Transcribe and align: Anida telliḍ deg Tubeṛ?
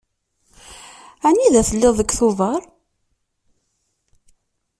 Anida 1.27 1.61
telliḍ 1.69 1.93
deg 1.97 2.09
Tubeṛ? 2.17 2.61